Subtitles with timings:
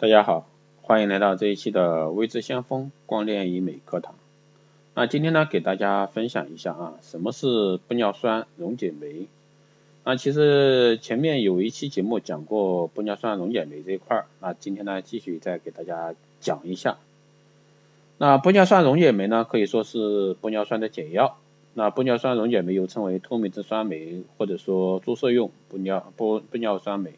[0.00, 0.46] 大家好，
[0.80, 4.14] 欢迎来到这一期的微知先锋光电医美课堂。
[4.94, 9.26] 那今天呢，给大家分享一下啊，什么是玻尿酸溶解酶？
[10.02, 16.96] 那其实前面有一期节目讲过玻尿酸溶解酶这一块儿，那今天呢，继续再给大家讲一下。
[18.16, 21.36] 那玻尿酸溶解酶呢，可以说是玻尿酸的解药。
[21.74, 27.12] 那玻尿酸溶解酶又称为透明质酸酶，或者说注射用玻尿玻玻尿酸酶。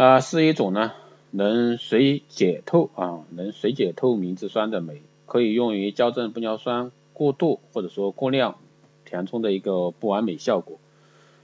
[0.00, 0.92] 啊，是一种呢
[1.30, 8.56] 能水解透啊，能水解透明质酸的酶，可以用于矫正玻尿酸过度或者说过量
[9.04, 10.78] 填充的一个不完美效果。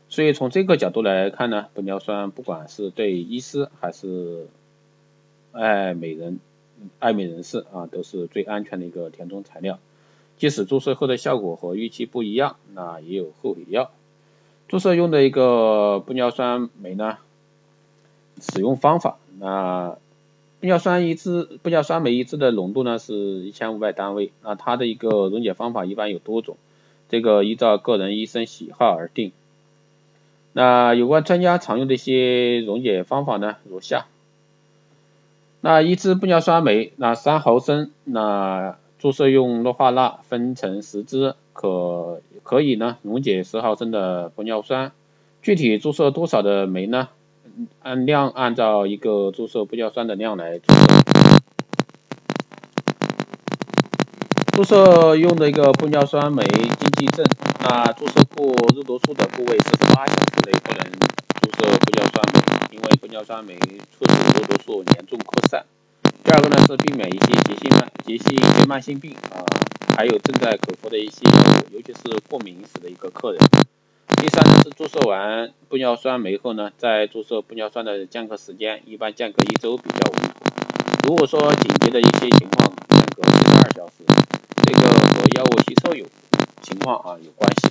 [0.09, 4.49] 所以从这个角度来看呢，玻尿酸不管是对医师还是
[5.53, 6.41] 爱美人、
[6.99, 9.79] 爱美人士啊，都是最安全的一个填充材料。
[10.39, 13.91] 即使注射后的效果和预期不一样，那也有后悔药。
[14.67, 17.19] 注射用的一个玻尿酸酶呢？
[18.41, 19.97] 使用方法，那
[20.61, 26.57] 玻尿酸一支玻尿酸酶一支的浓度呢是一千五百单位，那它的一个溶解方法一般有多种，
[27.09, 29.33] 这个依照个人医生喜好而定。
[30.53, 34.07] 那有关专家常用的一些溶解方法呢如下，
[35.61, 44.93] 那一支玻尿酸酶，那三毫升，那注射用氯化钠分成十支，可可以呢溶解十毫升的玻尿酸，
[45.43, 47.09] 具体注射多少的酶呢？
[47.81, 50.87] 按量按照一个注射玻尿酸的量来注射，
[54.53, 57.25] 注射用的一个玻尿酸酶禁忌症，
[57.61, 60.91] 那注射过肉毒素的部位是八小时内不能
[61.41, 65.65] 注射玻尿酸酶，因为玻尿酸酶促使肉毒素严重扩散。
[66.25, 69.45] 第二个呢是避免一些急性慢急性慢性病啊，
[69.97, 71.25] 还有正在口服的一些，
[71.71, 73.41] 尤其是过敏史的一个客人。
[74.17, 80.31] 第三次注射完玻尿酸酶后呢，再注射玻尿酸的间隔时间一般间隔一周比较稳。
[81.07, 84.05] 如果说紧急的一些情况，间隔四十二小时，
[84.65, 86.07] 这个和药物吸收有
[86.63, 87.69] 情况啊有关系。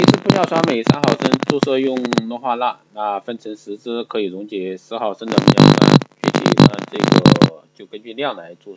[0.00, 5.98] 一支玻尿酸酶三毫升，注射用氯化钠，那分成十支可以溶解十毫升的玻尿酸。
[6.22, 8.76] 具体呢这个就根据量来注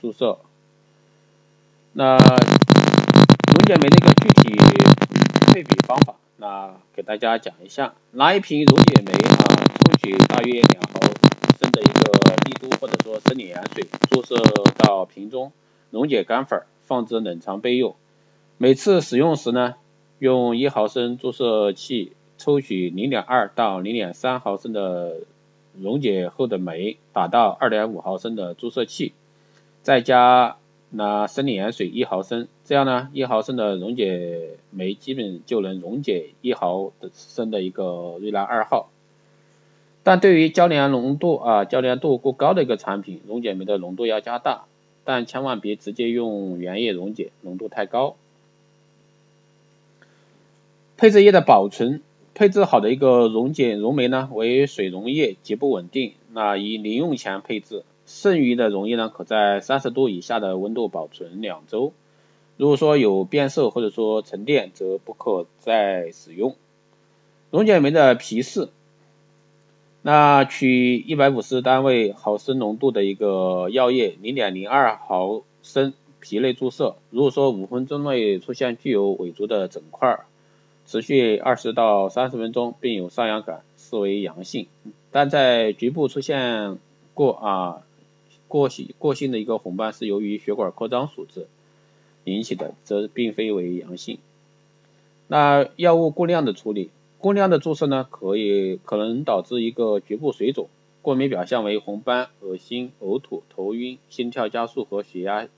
[0.00, 0.38] 注射。
[1.92, 4.93] 那溶解酶那个具体。
[5.54, 9.38] 配比方法，那给大家讲一下，拿一瓶溶解酶啊，
[9.78, 10.98] 抽取大约两毫
[11.60, 12.10] 升的一个
[12.44, 14.34] 丽都或者说生理盐水，注射
[14.76, 15.52] 到瓶中，
[15.92, 17.94] 溶解干粉，放置冷藏备用。
[18.58, 19.76] 每次使用时呢，
[20.18, 25.18] 用一毫升注射器抽取零点二到零点三毫升的
[25.78, 29.12] 溶解后的酶，打到二点五毫升的注射器，
[29.82, 30.56] 再加。
[30.96, 38.88] 那生理盐水一毫升，这样呢，一毫升的溶解酶基本就能溶解一毫升的一个瑞兰二号。
[40.02, 44.64] 但对于交联浓度啊交联度过高的一个产品，溶解酶的浓度要加大，
[45.04, 48.16] 但千万别直接用原液溶解，浓度太高。
[50.96, 52.02] 配置液的保存，
[52.34, 57.82] 配置好的一个溶解溶酶呢为水溶液，极不稳定，那以临用前配置。
[58.06, 61.92] 剩余的溶液呢，可在三十度以下的温度保存两周。
[62.56, 66.54] 如果说有变色或者说沉淀，则不可再使用。
[67.50, 68.68] 溶解酶的皮试，
[70.02, 76.96] 那取一百五十单位毫升浓度的一个药液，零点零二毫升皮内注射。
[77.10, 80.20] 如果说五分钟内出现具有萎缩的整块，
[80.86, 84.66] 持续二十到三十分钟，并有瘙痒感，视为阳性。
[85.10, 86.78] 但在局部出现
[87.14, 87.82] 过啊。
[88.46, 91.48] 过性过性的一个红斑是由于血管扩张所致
[92.24, 94.18] 引起的，则并非为阳性。
[95.28, 100.68] 那药物过量的处理，过量的注射呢，可以可能导致一个局部水肿，
[101.02, 105.48] 过敏表现为红斑、恶心、呕吐、头晕、心跳加速和血压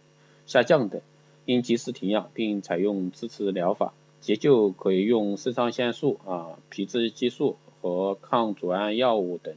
[0.47, 1.01] 下降等，
[1.45, 3.93] 应及时停药，并采用支持疗法。
[4.21, 9.55] 急救可以用肾上腺素啊、皮质激素和抗组胺药物等。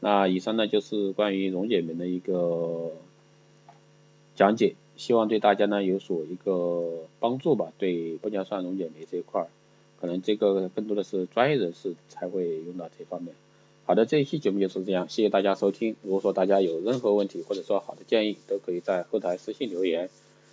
[0.00, 2.92] 那以上呢就是关于溶解酶的一个
[4.34, 7.72] 讲解，希望对大家呢有所一个帮助吧。
[7.78, 9.46] 对玻尿酸溶解酶这一块，
[10.00, 13.34] 可能这个更多的是专业人士才会用到这方面。
[13.84, 15.96] 好的，这一期节目就是这样，谢谢大家收听。
[16.02, 20.08] 如果说大家有任何问题或者说好的建议，都可以在后台私信留言，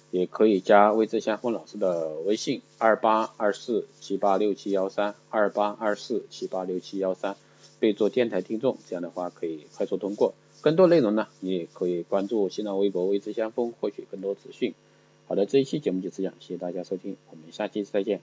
[0.09, 7.35] 也可以加魏志先锋老师的微信二八二四七八六七幺三二八二四七八六七幺三。
[7.79, 10.33] 备注电台听众，这样的话可以快速通过。
[10.61, 14.73] 更多内容呢，你也可以关注新浪微博“微知先锋”获取更多资讯。
[15.27, 18.17] 好的，这一期节目就是这样，谢谢大家收听，我们下期再见。